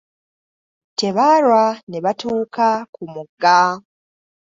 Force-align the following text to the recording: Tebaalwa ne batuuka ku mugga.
Tebaalwa 0.99 1.63
ne 1.89 1.97
batuuka 2.05 2.67
ku 2.93 3.01
mugga. 3.13 3.57